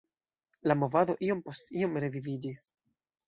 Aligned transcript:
La 0.71 0.75
movado 0.83 1.15
iom 1.27 1.43
post 1.49 1.71
iom 1.83 2.01
reviviĝis. 2.05 2.67